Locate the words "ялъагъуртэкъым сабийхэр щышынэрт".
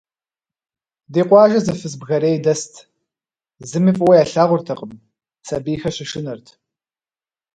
4.23-6.47